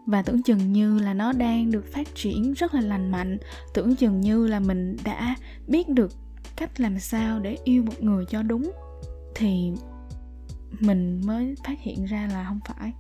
Và 0.06 0.23
tưởng 0.23 0.42
chừng 0.42 0.73
như 0.73 0.99
là 0.99 1.14
nó 1.14 1.33
đang 1.33 1.71
được 1.71 1.85
phát 1.92 2.14
triển 2.14 2.52
rất 2.52 2.75
là 2.75 2.80
lành 2.80 3.11
mạnh. 3.11 3.38
Tưởng 3.75 3.97
chừng 3.97 4.21
như 4.21 4.47
là 4.47 4.61
mình 4.61 4.97
đã 5.04 5.37
biết 5.66 5.88
được 5.88 6.12
cách 6.56 6.80
làm 6.80 6.99
sao 6.99 7.40
để 7.40 7.59
yêu 7.64 7.83
một 7.83 8.02
người 8.02 8.25
cho 8.25 8.42
đúng 8.42 8.73
thì 9.35 9.73
mình 10.80 11.21
mới 11.25 11.54
phát 11.64 11.80
hiện 11.80 12.04
ra 12.04 12.28
là 12.33 12.45
không 12.49 12.61
phải. 12.66 12.92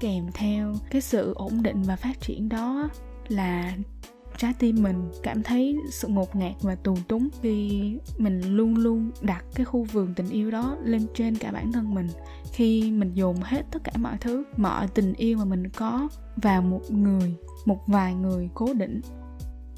Kèm 0.00 0.26
theo 0.34 0.74
cái 0.90 1.00
sự 1.00 1.34
ổn 1.34 1.62
định 1.62 1.82
và 1.82 1.96
phát 1.96 2.20
triển 2.20 2.48
đó 2.48 2.88
là 3.28 3.76
trái 4.38 4.54
tim 4.58 4.82
mình 4.82 5.10
cảm 5.22 5.42
thấy 5.42 5.76
sự 5.92 6.08
ngột 6.08 6.36
ngạt 6.36 6.52
và 6.60 6.74
tù 6.74 6.96
túng 7.08 7.28
khi 7.42 7.98
mình 8.18 8.40
luôn 8.56 8.76
luôn 8.76 9.10
đặt 9.20 9.44
cái 9.54 9.64
khu 9.64 9.84
vườn 9.84 10.14
tình 10.14 10.30
yêu 10.30 10.50
đó 10.50 10.76
lên 10.84 11.06
trên 11.14 11.36
cả 11.36 11.52
bản 11.52 11.72
thân 11.72 11.94
mình. 11.94 12.08
Khi 12.52 12.90
mình 12.90 13.14
dồn 13.14 13.36
hết 13.42 13.62
tất 13.70 13.84
cả 13.84 13.92
mọi 13.98 14.16
thứ, 14.20 14.44
mọi 14.56 14.88
tình 14.88 15.12
yêu 15.16 15.38
mà 15.38 15.44
mình 15.44 15.68
có 15.68 16.08
vào 16.36 16.62
một 16.62 16.82
người, 16.88 17.34
một 17.64 17.80
vài 17.86 18.14
người 18.14 18.48
cố 18.54 18.74
định, 18.74 19.00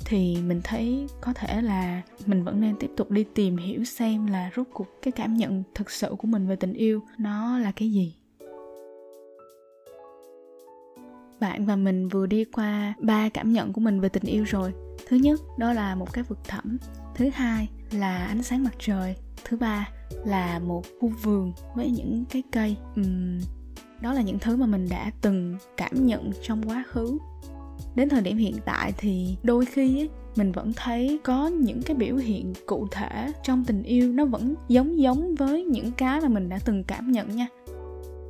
thì 0.05 0.37
mình 0.47 0.61
thấy 0.65 1.07
có 1.21 1.33
thể 1.33 1.63
là 1.63 2.03
mình 2.27 2.45
vẫn 2.45 2.61
nên 2.61 2.77
tiếp 2.81 2.91
tục 2.97 3.11
đi 3.11 3.25
tìm 3.35 3.57
hiểu 3.57 3.85
xem 3.85 4.27
là 4.27 4.51
rốt 4.57 4.67
cuộc 4.73 4.87
cái 5.03 5.13
cảm 5.13 5.35
nhận 5.35 5.63
thực 5.75 5.91
sự 5.91 6.15
của 6.19 6.29
mình 6.29 6.47
về 6.47 6.57
tình 6.57 6.73
yêu 6.73 7.01
nó 7.19 7.59
là 7.59 7.73
cái 7.73 7.91
gì. 7.93 8.16
Bạn 11.47 11.67
và 11.67 11.77
mình 11.77 12.09
vừa 12.09 12.27
đi 12.27 12.45
qua 12.45 12.95
ba 13.01 13.29
cảm 13.29 13.53
nhận 13.53 13.73
của 13.73 13.81
mình 13.81 14.01
về 14.01 14.09
tình 14.09 14.25
yêu 14.25 14.45
rồi. 14.45 14.73
Thứ 15.09 15.17
nhất 15.17 15.41
đó 15.59 15.73
là 15.73 15.95
một 15.95 16.13
cái 16.13 16.25
vực 16.25 16.39
thẳm. 16.45 16.79
Thứ 17.15 17.31
hai 17.35 17.69
là 17.91 18.27
ánh 18.27 18.43
sáng 18.43 18.65
mặt 18.65 18.75
trời. 18.79 19.17
Thứ 19.45 19.57
ba 19.57 19.89
là 20.25 20.59
một 20.59 20.83
khu 21.01 21.13
vườn 21.23 21.53
với 21.75 21.91
những 21.91 22.25
cái 22.31 22.43
cây. 22.53 22.77
Uhm, 23.01 23.41
đó 24.01 24.13
là 24.13 24.23
những 24.23 24.39
thứ 24.39 24.57
mà 24.57 24.67
mình 24.67 24.89
đã 24.91 25.11
từng 25.21 25.57
cảm 25.77 26.07
nhận 26.07 26.31
trong 26.43 26.63
quá 26.69 26.85
khứ. 26.89 27.19
Đến 27.95 28.09
thời 28.09 28.21
điểm 28.21 28.37
hiện 28.37 28.57
tại 28.65 28.93
thì 28.99 29.37
đôi 29.43 29.67
khi 29.67 29.99
ấy, 29.99 30.09
mình 30.37 30.53
vẫn 30.53 30.73
thấy 30.77 31.19
có 31.25 31.49
những 31.49 31.83
cái 31.83 31.97
biểu 31.97 32.17
hiện 32.17 32.53
cụ 32.67 32.87
thể 32.91 33.33
trong 33.43 33.65
tình 33.65 33.83
yêu 33.83 34.13
nó 34.13 34.25
vẫn 34.25 34.55
giống 34.69 34.99
giống 34.99 35.35
với 35.35 35.65
những 35.65 35.93
cái 35.93 36.21
mà 36.21 36.29
mình 36.29 36.49
đã 36.49 36.59
từng 36.65 36.85
cảm 36.85 37.13
nhận 37.13 37.37
nha 37.37 37.47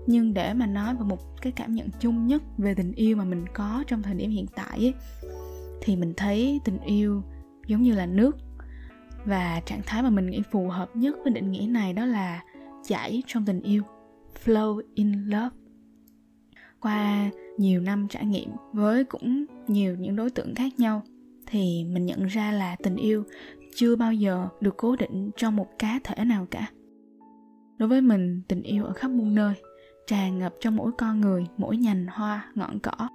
nhưng 0.07 0.35
để 0.35 0.55
mà 0.55 0.67
nói 0.67 0.95
về 0.95 1.05
một 1.05 1.43
cái 1.43 1.53
cảm 1.57 1.73
nhận 1.73 1.89
chung 2.01 2.27
nhất 2.27 2.43
về 2.59 2.75
tình 2.75 2.93
yêu 2.93 3.17
mà 3.17 3.25
mình 3.25 3.45
có 3.55 3.85
trong 3.87 4.03
thời 4.03 4.15
điểm 4.15 4.31
hiện 4.31 4.47
tại 4.55 4.79
ấy, 4.79 4.95
thì 5.81 5.97
mình 5.97 6.13
thấy 6.17 6.61
tình 6.65 6.79
yêu 6.79 7.23
giống 7.67 7.83
như 7.83 7.95
là 7.95 8.07
nước. 8.07 8.37
Và 9.25 9.61
trạng 9.67 9.81
thái 9.87 10.03
mà 10.03 10.11
mình 10.11 10.31
nghĩ 10.31 10.43
phù 10.53 10.69
hợp 10.69 10.97
nhất 10.97 11.17
với 11.25 11.33
định 11.33 11.53
nghĩa 11.53 11.67
này 11.67 11.93
đó 11.93 12.05
là 12.07 12.43
chảy 12.87 13.23
trong 13.27 13.45
tình 13.47 13.63
yêu 13.63 13.83
flow 14.45 14.81
in 14.95 15.13
love. 15.13 15.57
Qua 16.81 17.31
nhiều 17.59 17.81
năm 17.81 18.09
trải 18.09 18.27
nghiệm 18.27 18.51
với 18.73 19.05
cũng 19.05 19.45
nhiều 19.69 19.97
những 19.97 20.17
đối 20.17 20.31
tượng 20.31 20.55
khác 20.55 20.73
nhau 20.79 21.03
thì 21.47 21.85
mình 21.85 22.07
nhận 22.07 22.27
ra 22.27 22.53
là 22.53 22.77
tình 22.83 22.97
yêu 22.97 23.25
chưa 23.75 23.97
bao 23.97 24.13
giờ 24.13 24.49
được 24.61 24.75
cố 24.77 24.97
định 24.97 25.31
trong 25.37 25.57
một 25.57 25.67
cá 25.79 26.01
thể 26.05 26.25
nào 26.25 26.47
cả. 26.51 26.71
Đối 27.79 27.89
với 27.89 28.01
mình 28.01 28.43
tình 28.49 28.63
yêu 28.63 28.85
ở 28.85 28.93
khắp 28.93 29.11
muôn 29.11 29.35
nơi 29.35 29.55
tràn 30.07 30.39
ngập 30.39 30.55
trong 30.61 30.77
mỗi 30.77 30.93
con 30.99 31.21
người, 31.21 31.47
mỗi 31.57 31.77
nhành 31.77 32.07
hoa, 32.07 32.45
ngọn 32.55 32.79
cỏ. 32.79 33.09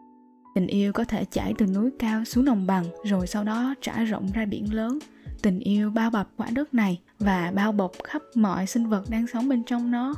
Tình 0.55 0.67
yêu 0.67 0.93
có 0.93 1.03
thể 1.03 1.25
chảy 1.25 1.53
từ 1.57 1.65
núi 1.65 1.91
cao 1.99 2.23
xuống 2.25 2.45
đồng 2.45 2.67
bằng, 2.67 2.85
rồi 3.05 3.27
sau 3.27 3.43
đó 3.43 3.73
trải 3.81 4.05
rộng 4.05 4.29
ra 4.33 4.45
biển 4.45 4.73
lớn. 4.73 4.99
Tình 5.41 5.59
yêu 5.59 5.89
bao 5.89 6.09
bọc 6.09 6.27
quả 6.37 6.47
đất 6.51 6.73
này 6.73 7.01
và 7.19 7.51
bao 7.55 7.71
bọc 7.71 7.91
khắp 8.03 8.21
mọi 8.35 8.67
sinh 8.67 8.89
vật 8.89 9.03
đang 9.09 9.27
sống 9.27 9.49
bên 9.49 9.63
trong 9.63 9.91
nó. 9.91 10.13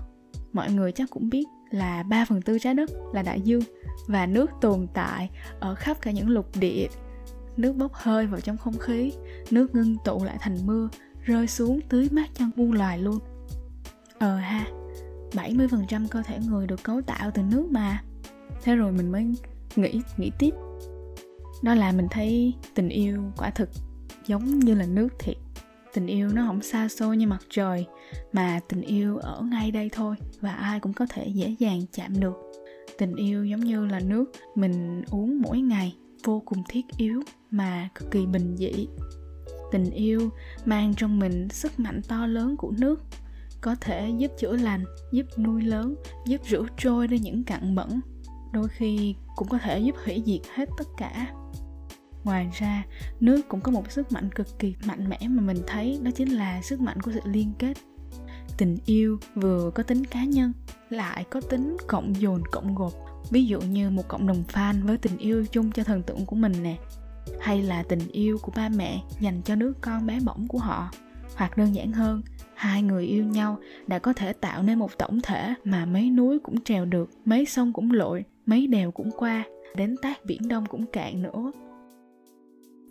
Mọi 0.54 0.72
người 0.72 0.92
chắc 0.92 1.10
cũng 1.10 1.30
biết 1.30 1.44
là 1.70 2.04
3 2.04 2.26
phần 2.26 2.42
tư 2.42 2.60
trái 2.60 2.74
đất 2.74 2.90
là 3.14 3.22
đại 3.22 3.42
dương 3.42 3.64
và 4.08 4.26
nước 4.26 4.50
tồn 4.62 4.88
tại 4.94 5.30
ở 5.60 5.76
khắp 5.76 5.98
cả 6.02 6.12
những 6.12 6.30
lục 6.30 6.50
địa. 6.60 6.88
Nước 7.58 7.74
bốc 7.74 7.94
hơi 7.94 8.28
vào 8.28 8.40
trong 8.40 8.58
không 8.58 8.78
khí, 8.78 9.14
nước 9.52 9.76
ngưng 9.76 9.96
tụ 10.06 10.24
lại 10.24 10.38
thành 10.40 10.58
mưa, 10.66 10.90
rơi 11.24 11.48
xuống 11.48 11.80
tưới 11.90 12.08
mát 12.12 12.30
cho 12.34 12.46
muôn 12.56 12.72
loài 12.72 13.00
luôn. 13.00 13.20
Ờ 14.20 14.38
ha. 14.38 14.66
70% 15.34 16.08
cơ 16.08 16.22
thể 16.26 16.40
người 16.40 16.68
được 16.68 16.84
cấu 16.84 17.02
tạo 17.02 17.32
từ 17.34 17.42
nước 17.42 17.68
mà. 17.72 18.04
Thế 18.64 18.76
rồi 18.76 18.92
mình 18.92 19.12
mới 19.12 19.36
nghĩ 19.76 20.02
nghĩ 20.18 20.32
tiếp. 20.40 20.54
Đó 21.64 21.76
là 21.76 21.92
mình 21.92 22.08
thấy 22.12 22.54
tình 22.74 22.90
yêu 22.90 23.32
quả 23.38 23.50
thực 23.50 23.70
giống 24.28 24.60
như 24.60 24.74
là 24.74 24.86
nước 24.86 25.08
thiệt. 25.20 25.38
Tình 25.94 26.08
yêu 26.08 26.30
nó 26.30 26.46
không 26.48 26.62
xa 26.62 26.88
xôi 26.88 27.18
như 27.18 27.28
mặt 27.28 27.42
trời, 27.50 27.86
mà 28.34 28.60
tình 28.68 28.82
yêu 28.82 29.18
ở 29.18 29.42
ngay 29.42 29.72
đây 29.72 29.90
thôi 29.94 30.16
và 30.42 30.52
ai 30.52 30.80
cũng 30.80 30.94
có 30.94 31.06
thể 31.10 31.28
dễ 31.28 31.56
dàng 31.60 31.82
chạm 31.92 32.20
được. 32.20 32.36
Tình 32.98 33.16
yêu 33.16 33.46
giống 33.46 33.60
như 33.60 33.86
là 33.86 34.00
nước 34.00 34.32
mình 34.56 35.04
uống 35.12 35.42
mỗi 35.42 35.62
ngày, 35.62 35.96
vô 36.24 36.42
cùng 36.46 36.64
thiết 36.70 36.86
yếu 36.98 37.22
mà 37.52 37.90
cực 37.96 38.12
kỳ 38.12 38.26
bình 38.26 38.56
dị. 38.58 38.88
Tình 39.72 39.92
yêu 39.92 40.30
mang 40.66 40.94
trong 40.98 41.20
mình 41.20 41.50
sức 41.50 41.80
mạnh 41.80 42.02
to 42.08 42.26
lớn 42.28 42.56
của 42.58 42.72
nước 42.78 43.04
có 43.64 43.76
thể 43.82 44.14
giúp 44.18 44.32
chữa 44.38 44.56
lành, 44.56 44.84
giúp 45.12 45.26
nuôi 45.38 45.62
lớn, 45.62 45.96
giúp 46.26 46.42
rửa 46.50 46.66
trôi 46.78 47.08
đi 47.08 47.20
những 47.20 47.44
cặn 47.44 47.76
bẩn. 47.76 48.00
Đôi 48.54 48.68
khi 48.68 49.16
cũng 49.36 49.48
có 49.48 49.58
thể 49.58 49.80
giúp 49.80 49.96
hủy 50.06 50.24
diệt 50.26 50.42
hết 50.56 50.70
tất 50.78 50.88
cả. 50.98 51.34
Ngoài 52.24 52.50
ra, 52.60 52.84
nước 53.20 53.42
cũng 53.48 53.62
có 53.62 53.72
một 53.72 53.92
sức 53.92 54.12
mạnh 54.12 54.30
cực 54.32 54.60
kỳ 54.60 54.76
mạnh 54.86 55.10
mẽ 55.10 55.20
mà 55.28 55.42
mình 55.42 55.58
thấy 55.68 56.00
đó 56.02 56.12
chính 56.16 56.30
là 56.30 56.62
sức 56.62 56.82
mạnh 56.82 57.02
của 57.02 57.12
sự 57.12 57.20
liên 57.26 57.54
kết. 57.60 57.78
Tình 58.58 58.78
yêu 58.86 59.20
vừa 59.36 59.72
có 59.76 59.84
tính 59.84 60.06
cá 60.06 60.24
nhân, 60.24 60.54
lại 60.90 61.26
có 61.30 61.42
tính 61.42 61.78
cộng 61.88 62.22
dồn, 62.22 62.44
cộng 62.52 62.76
gộp. 62.76 62.94
Ví 63.30 63.46
dụ 63.46 63.62
như 63.62 63.90
một 63.90 64.08
cộng 64.08 64.28
đồng 64.28 64.44
fan 64.48 64.88
với 64.88 64.98
tình 64.98 65.18
yêu 65.18 65.46
chung 65.52 65.72
cho 65.72 65.84
thần 65.84 66.04
tượng 66.04 66.26
của 66.26 66.36
mình 66.36 66.54
nè, 66.64 66.78
hay 67.40 67.62
là 67.62 67.84
tình 67.84 68.08
yêu 68.12 68.38
của 68.42 68.52
ba 68.56 68.70
mẹ 68.70 69.04
dành 69.20 69.42
cho 69.42 69.56
đứa 69.56 69.72
con 69.82 70.08
bé 70.08 70.20
bỏng 70.20 70.48
của 70.48 70.58
họ, 70.58 70.92
hoặc 71.36 71.58
đơn 71.58 71.76
giản 71.76 71.92
hơn 71.92 72.22
hai 72.56 72.82
người 72.82 73.06
yêu 73.06 73.26
nhau 73.26 73.58
đã 73.88 74.00
có 74.00 74.14
thể 74.14 74.34
tạo 74.34 74.64
nên 74.64 74.80
một 74.80 74.98
tổng 74.98 75.20
thể 75.22 75.54
mà 75.64 75.86
mấy 75.86 76.10
núi 76.10 76.40
cũng 76.40 76.62
trèo 76.62 76.86
được, 76.86 77.10
mấy 77.26 77.46
sông 77.46 77.74
cũng 77.74 77.92
lội, 77.92 78.24
mấy 78.46 78.68
đèo 78.68 78.92
cũng 78.92 79.12
qua, 79.18 79.44
đến 79.76 79.96
tác 80.02 80.26
biển 80.26 80.48
đông 80.48 80.66
cũng 80.66 80.86
cạn 80.86 81.22
nữa. 81.24 81.52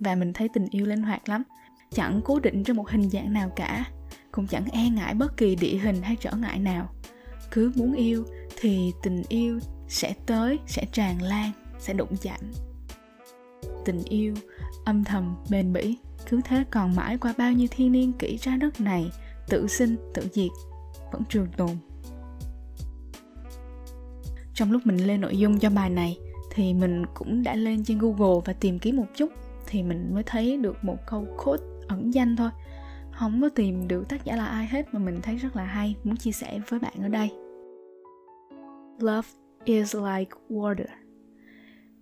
Và 0.00 0.14
mình 0.14 0.33
thấy 0.33 0.49
tình 0.49 0.66
yêu 0.71 0.87
linh 0.87 1.02
hoạt 1.02 1.28
lắm, 1.28 1.42
chẳng 1.90 2.21
cố 2.25 2.40
định 2.40 2.64
trong 2.64 2.76
một 2.76 2.90
hình 2.90 3.11
dạng 3.11 3.33
nào 3.33 3.50
cả, 3.57 3.85
cũng 4.33 4.47
chẳng 4.47 4.64
e 4.73 4.88
ngại 4.88 5.14
bất 5.14 5.37
kỳ 5.37 5.57
địa 5.57 5.76
hình 5.76 6.02
hay 6.02 6.16
trở 6.21 6.33
ngại 6.33 6.59
nào. 6.59 6.88
Cứ 7.50 7.73
muốn 7.76 7.92
yêu 7.92 8.25
thì 8.61 8.92
tình 9.02 9.23
yêu 9.28 9.59
sẽ 9.88 10.14
tới, 10.26 10.59
sẽ 10.66 10.85
tràn 10.92 11.23
lan, 11.23 11.50
sẽ 11.78 11.95
đụng 11.95 12.16
chạm. 12.23 12.40
Tình 13.85 14.02
yêu 14.04 14.35
âm 14.85 15.04
thầm 15.04 15.37
bền 15.50 15.73
bỉ, 15.73 15.97
cứ 16.31 16.40
thế 16.45 16.64
còn 16.71 16.97
mãi 16.97 17.19
qua 17.19 17.35
bao 17.38 17.52
nhiêu 17.52 17.69
thiên 17.71 17.92
niên 17.92 18.12
kỷ 18.12 18.38
trái 18.38 18.59
đất 18.59 18.81
này 18.81 19.11
tự 19.49 19.66
sinh, 19.66 19.96
tự 20.14 20.22
diệt, 20.32 20.50
vẫn 21.12 21.22
trường 21.28 21.46
tồn. 21.56 21.70
Trong 24.54 24.72
lúc 24.72 24.82
mình 24.84 24.96
lên 24.96 25.20
nội 25.20 25.38
dung 25.38 25.58
cho 25.58 25.70
bài 25.70 25.90
này, 25.90 26.18
thì 26.50 26.75
mình 26.75 27.02
cũng 27.14 27.42
đã 27.42 27.54
lên 27.54 27.84
trên 27.84 27.99
google 27.99 28.40
và 28.44 28.52
tìm 28.52 28.78
kiếm 28.78 28.96
một 28.96 29.06
chút, 29.16 29.32
thì 29.66 29.82
mình 29.82 30.14
mới 30.14 30.22
thấy 30.22 30.56
được 30.56 30.76
một 30.82 30.96
câu 31.06 31.26
quote 31.44 31.62
ẩn 31.88 32.14
danh 32.14 32.37
thôi. 32.37 32.50
Không 33.12 33.40
có 33.40 33.49
tìm 33.49 33.88
được 33.88 34.08
tác 34.08 34.25
giả 34.25 34.37
là 34.37 34.46
ai 34.46 34.66
hết 34.66 34.94
mà 34.94 34.99
mình 34.99 35.20
thấy 35.22 35.37
rất 35.37 35.56
là 35.56 35.64
hay, 35.64 35.96
muốn 36.04 36.16
chia 36.16 36.32
sẻ 36.32 36.61
với 36.68 36.80
bạn 36.80 36.92
ở 37.02 37.08
đây. 37.08 37.30
Love 38.99 39.28
is 39.64 39.96
like 39.96 40.30
water. 40.49 40.87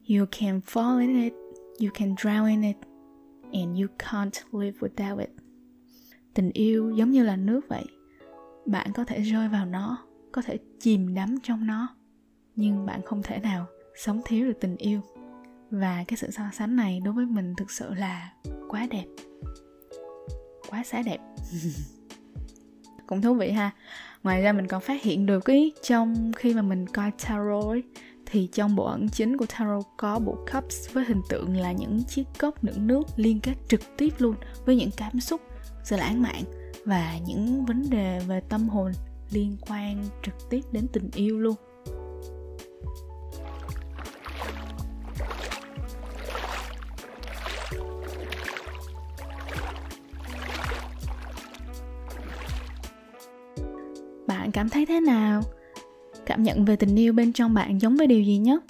You 0.08 0.26
can 0.38 0.60
fall 0.66 1.00
in 1.00 1.22
it, 1.22 1.32
you 1.80 1.90
can 1.94 2.14
drown 2.14 2.46
in 2.46 2.62
it, 2.62 2.76
and 3.52 3.80
you 3.80 3.86
can't 3.98 4.60
live 4.60 4.78
without 4.80 5.18
it 5.18 5.30
tình 6.34 6.50
yêu 6.52 6.90
giống 6.90 7.10
như 7.10 7.22
là 7.22 7.36
nước 7.36 7.60
vậy. 7.68 7.84
Bạn 8.66 8.92
có 8.94 9.04
thể 9.04 9.20
rơi 9.20 9.48
vào 9.48 9.66
nó 9.66 9.98
có 10.32 10.42
thể 10.42 10.58
chìm 10.80 11.14
đắm 11.14 11.38
trong 11.42 11.66
nó 11.66 11.88
nhưng 12.56 12.86
bạn 12.86 13.02
không 13.02 13.22
thể 13.22 13.38
nào 13.38 13.66
sống 13.94 14.20
thiếu 14.24 14.46
được 14.46 14.60
tình 14.60 14.76
yêu. 14.76 15.00
Và 15.70 16.04
cái 16.08 16.16
sự 16.16 16.30
so 16.30 16.42
sánh 16.52 16.76
này 16.76 17.00
đối 17.04 17.14
với 17.14 17.26
mình 17.26 17.54
thực 17.56 17.70
sự 17.70 17.94
là 17.94 18.32
quá 18.68 18.86
đẹp. 18.90 19.04
Quá 20.70 20.84
xá 20.84 21.02
đẹp. 21.02 21.18
Cũng 23.06 23.22
thú 23.22 23.34
vị 23.34 23.50
ha. 23.50 23.70
Ngoài 24.22 24.42
ra 24.42 24.52
mình 24.52 24.66
còn 24.66 24.80
phát 24.80 25.02
hiện 25.02 25.26
được 25.26 25.46
ý 25.46 25.72
trong 25.82 26.32
khi 26.36 26.54
mà 26.54 26.62
mình 26.62 26.86
coi 26.86 27.10
tarot 27.10 27.64
ấy, 27.64 27.82
thì 28.26 28.48
trong 28.52 28.76
bộ 28.76 28.84
ẩn 28.84 29.08
chính 29.08 29.36
của 29.36 29.46
tarot 29.46 29.84
có 29.96 30.18
bộ 30.18 30.38
cups 30.52 30.92
với 30.92 31.04
hình 31.04 31.20
tượng 31.28 31.56
là 31.56 31.72
những 31.72 32.02
chiếc 32.04 32.24
cốc 32.38 32.64
đựng 32.64 32.86
nước 32.86 33.02
liên 33.16 33.40
kết 33.40 33.54
trực 33.68 33.80
tiếp 33.96 34.14
luôn 34.18 34.34
với 34.64 34.76
những 34.76 34.90
cảm 34.96 35.20
xúc 35.20 35.40
sự 35.84 35.96
lãng 35.96 36.22
mạn 36.22 36.42
và 36.84 37.18
những 37.26 37.64
vấn 37.64 37.90
đề 37.90 38.20
về 38.28 38.40
tâm 38.48 38.68
hồn 38.68 38.92
liên 39.30 39.56
quan 39.68 40.04
trực 40.22 40.50
tiếp 40.50 40.60
đến 40.72 40.86
tình 40.92 41.10
yêu 41.14 41.38
luôn. 41.38 41.56
Bạn 54.26 54.50
cảm 54.52 54.68
thấy 54.68 54.86
thế 54.86 55.00
nào? 55.00 55.42
Cảm 56.26 56.42
nhận 56.42 56.64
về 56.64 56.76
tình 56.76 56.96
yêu 56.96 57.12
bên 57.12 57.32
trong 57.32 57.54
bạn 57.54 57.80
giống 57.80 57.96
với 57.96 58.06
điều 58.06 58.22
gì 58.22 58.38
nhất? 58.38 58.64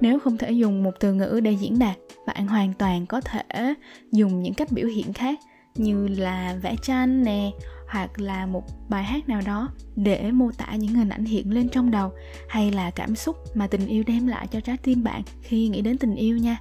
Nếu 0.00 0.18
không 0.18 0.36
thể 0.36 0.52
dùng 0.52 0.82
một 0.82 1.00
từ 1.00 1.12
ngữ 1.12 1.40
để 1.42 1.52
diễn 1.52 1.78
đạt, 1.78 1.96
bạn 2.26 2.46
hoàn 2.46 2.72
toàn 2.74 3.06
có 3.06 3.20
thể 3.20 3.74
dùng 4.12 4.42
những 4.42 4.54
cách 4.54 4.68
biểu 4.70 4.86
hiện 4.86 5.12
khác 5.12 5.40
như 5.78 6.08
là 6.08 6.56
vẽ 6.62 6.76
tranh 6.82 7.22
nè, 7.24 7.50
hoặc 7.88 8.20
là 8.20 8.46
một 8.46 8.64
bài 8.88 9.04
hát 9.04 9.28
nào 9.28 9.40
đó 9.46 9.70
để 9.96 10.30
mô 10.30 10.50
tả 10.52 10.74
những 10.74 10.94
hình 10.94 11.08
ảnh 11.08 11.24
hiện 11.24 11.52
lên 11.54 11.68
trong 11.68 11.90
đầu, 11.90 12.12
hay 12.48 12.72
là 12.72 12.90
cảm 12.90 13.16
xúc 13.16 13.36
mà 13.54 13.66
tình 13.66 13.86
yêu 13.86 14.04
đem 14.06 14.26
lại 14.26 14.46
cho 14.46 14.60
trái 14.60 14.76
tim 14.76 15.04
bạn 15.04 15.22
khi 15.42 15.68
nghĩ 15.68 15.82
đến 15.82 15.98
tình 15.98 16.14
yêu 16.14 16.36
nha. 16.36 16.58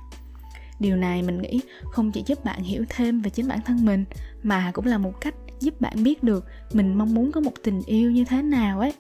Điều 0.80 0.96
này 0.96 1.22
mình 1.22 1.42
nghĩ 1.42 1.62
không 1.84 2.12
chỉ 2.12 2.24
giúp 2.26 2.46
bạn 2.46 2.64
hiểu 2.64 2.86
thêm 2.90 3.22
về 3.22 3.30
chính 3.30 3.48
bản 3.48 3.60
thân 3.66 3.86
mình, 3.86 4.06
mà 4.44 4.72
cũng 4.74 4.86
là 4.86 4.98
một 4.98 5.22
cách 5.22 5.36
giúp 5.60 5.82
bạn 5.82 6.04
biết 6.04 6.24
được 6.24 6.46
mình 6.74 6.98
mong 6.98 7.14
muốn 7.14 7.32
có 7.32 7.42
một 7.42 7.54
tình 7.64 7.82
yêu 7.86 8.12
như 8.12 8.26
thế 8.26 8.42
nào 8.42 8.80
ấy. 8.80 8.94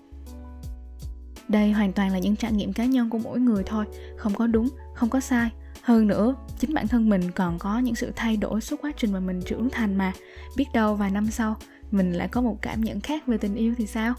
Đây 1.48 1.72
hoàn 1.72 1.94
toàn 1.94 2.12
là 2.12 2.20
những 2.20 2.36
trải 2.36 2.52
nghiệm 2.52 2.74
cá 2.74 2.86
nhân 2.86 3.10
của 3.10 3.18
mỗi 3.18 3.40
người 3.40 3.64
thôi, 3.66 3.86
không 4.18 4.34
có 4.36 4.48
đúng, 4.48 4.70
không 4.96 5.10
có 5.10 5.20
sai 5.20 5.50
hơn 5.88 6.08
nữa, 6.08 6.36
chính 6.60 6.74
bản 6.74 6.88
thân 6.88 7.10
mình 7.10 7.32
còn 7.32 7.60
có 7.60 7.80
những 7.80 7.96
sự 7.96 8.12
thay 8.16 8.38
đổi 8.38 8.62
suốt 8.62 8.82
quá 8.82 8.92
trình 8.98 9.12
mà 9.12 9.20
mình 9.20 9.42
trưởng 9.46 9.70
thành 9.70 9.96
mà. 9.96 10.14
Biết 10.58 10.66
đâu 10.74 10.96
vài 10.96 11.12
năm 11.12 11.28
sau, 11.32 11.56
mình 11.92 12.14
lại 12.14 12.28
có 12.28 12.42
một 12.42 12.58
cảm 12.62 12.82
nhận 12.82 13.02
khác 13.02 13.28
về 13.28 13.38
tình 13.38 13.56
yêu 13.56 13.74
thì 13.78 13.88
sao? 13.88 14.14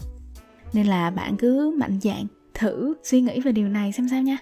Nên 0.73 0.87
là 0.87 1.09
bạn 1.09 1.37
cứ 1.37 1.75
mạnh 1.79 1.99
dạn 2.01 2.25
thử 2.53 2.93
suy 3.03 3.21
nghĩ 3.21 3.39
về 3.41 3.51
điều 3.51 3.69
này 3.69 3.91
xem 3.91 4.09
sao 4.09 4.21
nha. 4.21 4.37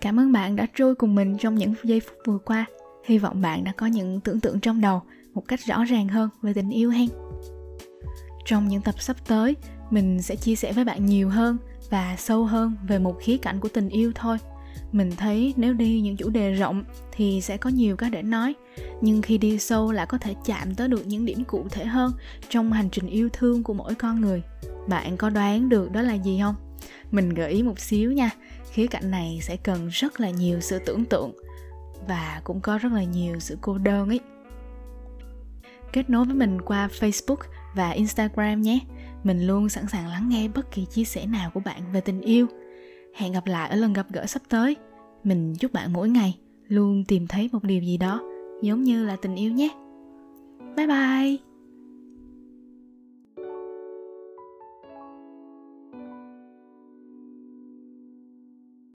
Cảm 0.00 0.20
ơn 0.20 0.32
bạn 0.32 0.56
đã 0.56 0.66
trôi 0.74 0.94
cùng 0.94 1.14
mình 1.14 1.36
trong 1.38 1.54
những 1.54 1.74
giây 1.84 2.00
phút 2.00 2.16
vừa 2.26 2.38
qua. 2.38 2.64
Hy 3.04 3.18
vọng 3.18 3.42
bạn 3.42 3.64
đã 3.64 3.72
có 3.76 3.86
những 3.86 4.20
tưởng 4.20 4.40
tượng 4.40 4.60
trong 4.60 4.80
đầu 4.80 5.02
một 5.34 5.48
cách 5.48 5.60
rõ 5.60 5.84
ràng 5.84 6.08
hơn 6.08 6.28
về 6.42 6.52
tình 6.52 6.70
yêu 6.70 6.90
hen. 6.90 7.08
Trong 8.44 8.68
những 8.68 8.82
tập 8.82 8.94
sắp 8.98 9.16
tới, 9.28 9.56
mình 9.90 10.22
sẽ 10.22 10.36
chia 10.36 10.56
sẻ 10.56 10.72
với 10.72 10.84
bạn 10.84 11.06
nhiều 11.06 11.28
hơn 11.28 11.56
và 11.90 12.16
sâu 12.18 12.44
hơn 12.44 12.72
về 12.88 12.98
một 12.98 13.16
khía 13.20 13.36
cạnh 13.36 13.60
của 13.60 13.68
tình 13.68 13.88
yêu 13.88 14.12
thôi 14.14 14.38
mình 14.96 15.10
thấy 15.16 15.54
nếu 15.56 15.74
đi 15.74 16.00
những 16.00 16.16
chủ 16.16 16.30
đề 16.30 16.52
rộng 16.52 16.84
thì 17.12 17.40
sẽ 17.40 17.56
có 17.56 17.70
nhiều 17.70 17.96
cái 17.96 18.10
để 18.10 18.22
nói, 18.22 18.54
nhưng 19.00 19.22
khi 19.22 19.38
đi 19.38 19.58
sâu 19.58 19.92
lại 19.92 20.06
có 20.06 20.18
thể 20.18 20.34
chạm 20.44 20.74
tới 20.74 20.88
được 20.88 21.06
những 21.06 21.24
điểm 21.24 21.44
cụ 21.44 21.66
thể 21.70 21.84
hơn 21.84 22.12
trong 22.48 22.72
hành 22.72 22.90
trình 22.90 23.06
yêu 23.06 23.28
thương 23.32 23.62
của 23.62 23.74
mỗi 23.74 23.94
con 23.94 24.20
người. 24.20 24.42
Bạn 24.88 25.16
có 25.16 25.30
đoán 25.30 25.68
được 25.68 25.92
đó 25.92 26.02
là 26.02 26.14
gì 26.14 26.38
không? 26.42 26.54
Mình 27.10 27.34
gợi 27.34 27.50
ý 27.50 27.62
một 27.62 27.80
xíu 27.80 28.12
nha, 28.12 28.30
khía 28.72 28.86
cạnh 28.86 29.10
này 29.10 29.38
sẽ 29.42 29.56
cần 29.56 29.88
rất 29.88 30.20
là 30.20 30.30
nhiều 30.30 30.60
sự 30.60 30.78
tưởng 30.86 31.04
tượng 31.04 31.32
và 32.08 32.40
cũng 32.44 32.60
có 32.60 32.78
rất 32.78 32.92
là 32.92 33.02
nhiều 33.02 33.38
sự 33.40 33.58
cô 33.60 33.78
đơn 33.78 34.08
ấy. 34.08 34.20
Kết 35.92 36.10
nối 36.10 36.24
với 36.24 36.34
mình 36.34 36.60
qua 36.60 36.88
facebook 37.00 37.36
và 37.74 37.90
instagram 37.90 38.62
nhé. 38.62 38.78
Mình 39.24 39.46
luôn 39.46 39.68
sẵn 39.68 39.88
sàng 39.88 40.08
lắng 40.08 40.28
nghe 40.28 40.48
bất 40.48 40.70
kỳ 40.70 40.84
chia 40.84 41.04
sẻ 41.04 41.26
nào 41.26 41.50
của 41.54 41.60
bạn 41.60 41.82
về 41.92 42.00
tình 42.00 42.20
yêu. 42.20 42.46
Hẹn 43.16 43.32
gặp 43.32 43.46
lại 43.46 43.70
ở 43.70 43.76
lần 43.76 43.92
gặp 43.92 44.06
gỡ 44.10 44.26
sắp 44.26 44.42
tới 44.48 44.76
mình 45.26 45.54
chúc 45.58 45.72
bạn 45.72 45.92
mỗi 45.92 46.08
ngày 46.08 46.38
luôn 46.68 47.04
tìm 47.08 47.26
thấy 47.26 47.48
một 47.52 47.64
điều 47.64 47.82
gì 47.82 47.96
đó 47.96 48.22
giống 48.62 48.84
như 48.84 49.04
là 49.04 49.16
tình 49.16 49.34
yêu 49.34 49.52
nhé. 49.52 49.68
Bye 50.76 50.86
bye. 50.86 51.45